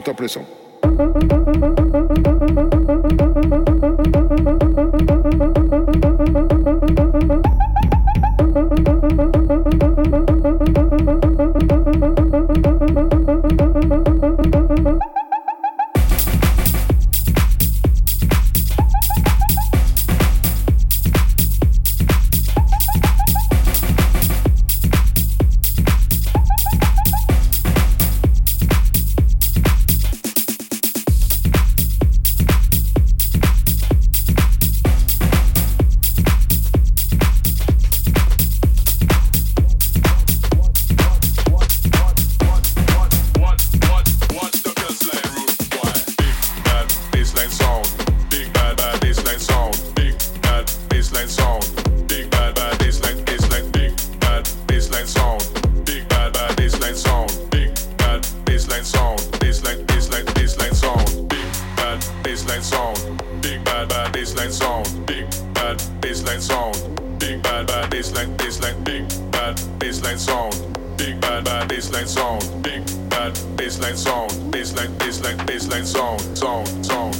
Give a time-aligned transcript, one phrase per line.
[0.00, 0.46] contemplation.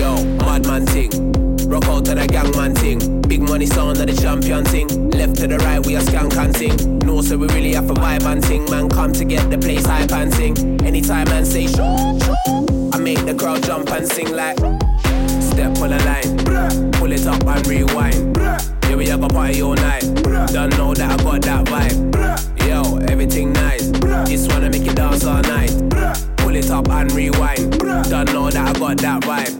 [0.00, 1.10] Yo, madman thing.
[1.68, 3.20] Rock out to the gangman thing.
[3.20, 5.10] Big money sound of the champion thing.
[5.10, 6.98] Left to the right, we a skank and sing.
[7.00, 8.64] No, so we really have a vibe and sing.
[8.70, 10.56] Man, come to get the place hype and sing.
[10.86, 11.82] Anytime man say shoo,
[12.94, 14.56] I make the crowd jump and sing like.
[15.38, 18.38] Step on the line, pull it up and rewind.
[18.38, 20.00] Yeah, we have a party all night.
[20.50, 22.66] Don't know that I got that vibe.
[22.66, 23.90] Yo, everything nice.
[24.30, 25.72] Just wanna make you dance all night.
[26.38, 27.78] Pull it up and rewind.
[28.08, 29.59] Don't know that I got that vibe.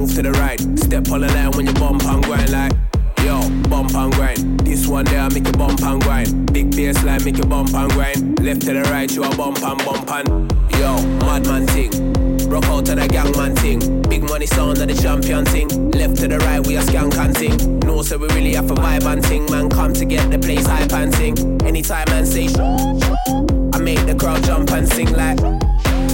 [0.00, 0.58] Move to the right.
[0.78, 2.72] Step on the line when you bump and grind like.
[3.22, 3.38] Yo,
[3.68, 4.60] bump and grind.
[4.60, 6.52] This one there, make you bump and grind.
[6.54, 8.40] Big bass line, make you bump and grind.
[8.40, 10.28] Left to the right, you a bump and bump and.
[10.78, 10.96] Yo,
[11.26, 11.92] madman thing.
[12.48, 14.02] Rock out to the gangman thing.
[14.08, 15.68] Big money sound of the champion thing.
[15.90, 17.80] Left to the right, we a skank and sing.
[17.80, 19.44] No, so we really have a vibe and thing.
[19.50, 21.36] Man, come to get the place hype and sing.
[21.62, 25.38] Anytime man say shh, I make the crowd jump and sing like.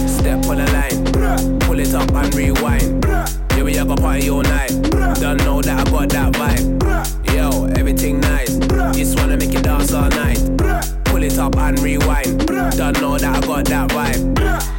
[0.07, 3.36] Step on the line, pull it up and rewind.
[3.67, 4.69] We have a party all night.
[5.19, 7.35] Don't know that I got that vibe.
[7.35, 8.55] Yo, everything nice.
[8.95, 10.39] Just wanna make you dance all night.
[11.03, 12.47] Pull it up and rewind.
[12.47, 14.76] Don't know that I got that vibe.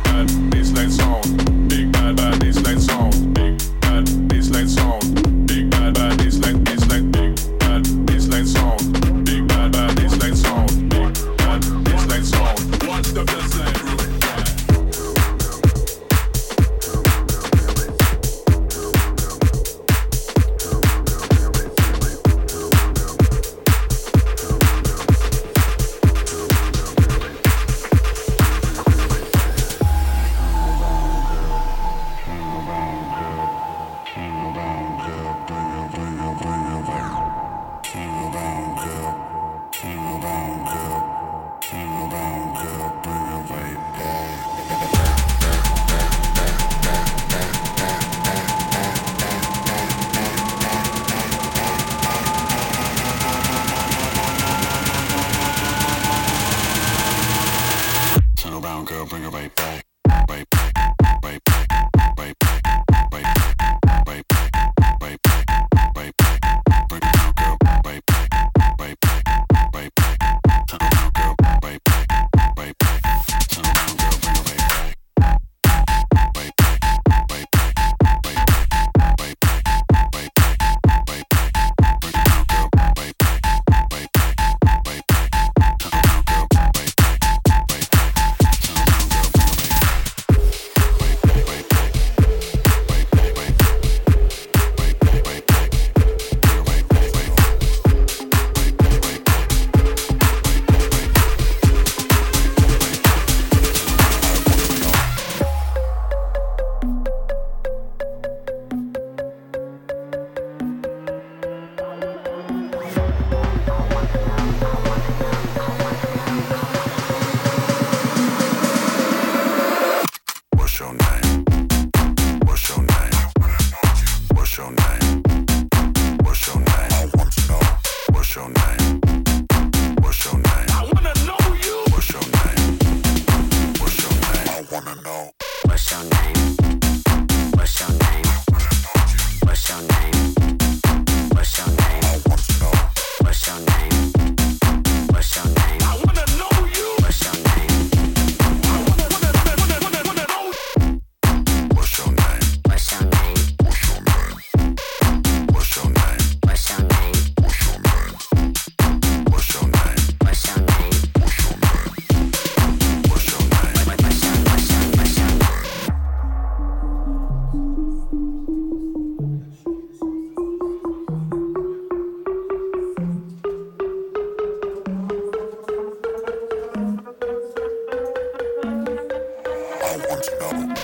[180.19, 180.75] 你知道吗？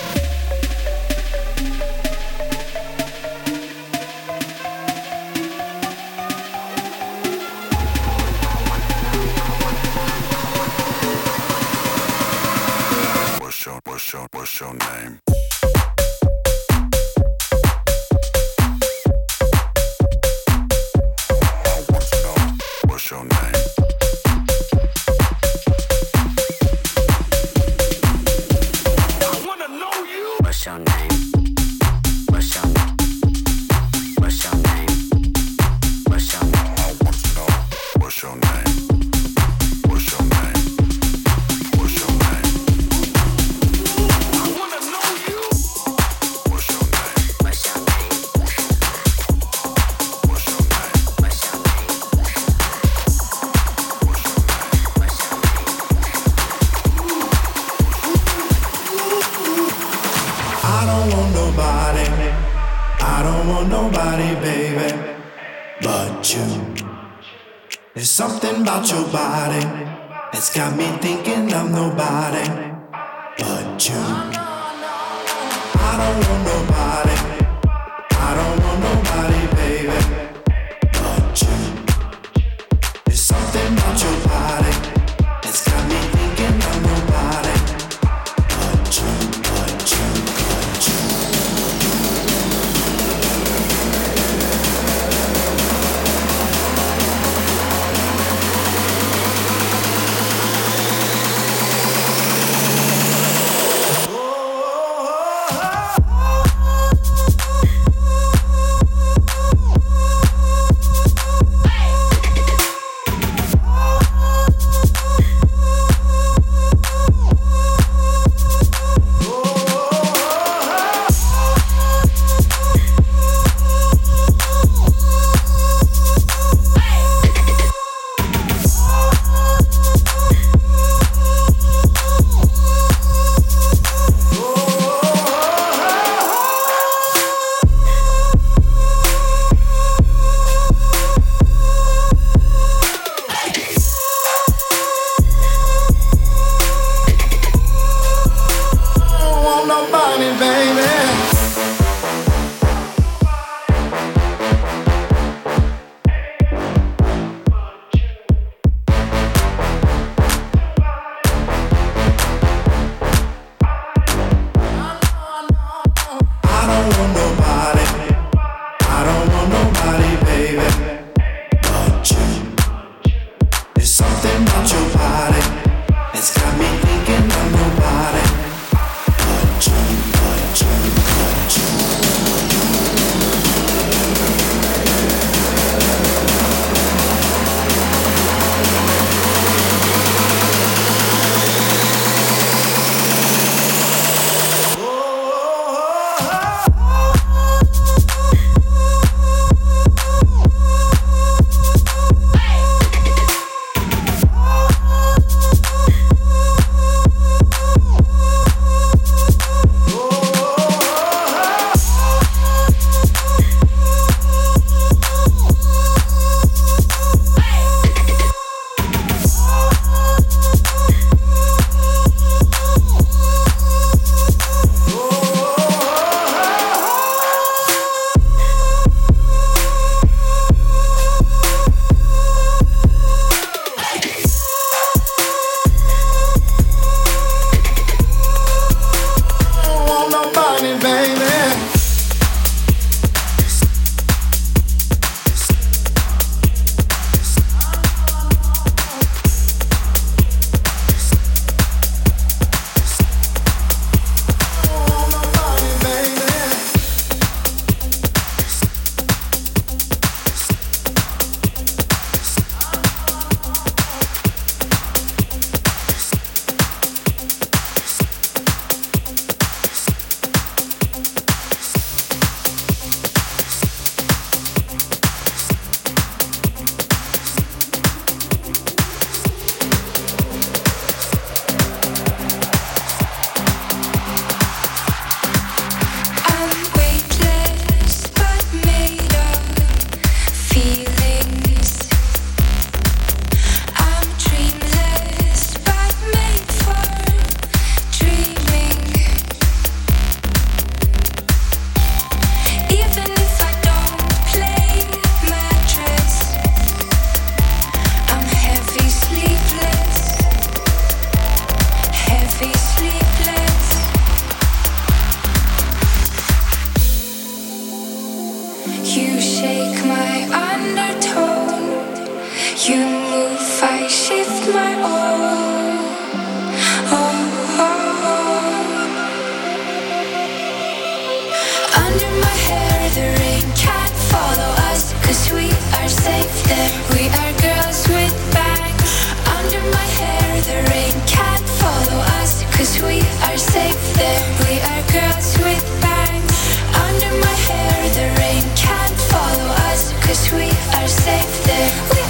[350.14, 352.03] Cause we are safe there.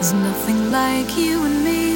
[0.00, 1.87] There's nothing like you and me.